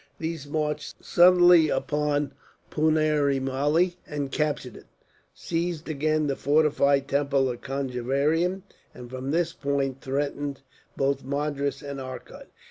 [0.17, 2.33] These marched suddenly upon
[2.71, 4.87] Punemalli and captured it,
[5.31, 8.63] seized again the fortified temple of Conjeveram,
[8.95, 10.61] and from this point threatened
[10.97, 12.47] both Madras and Arcot.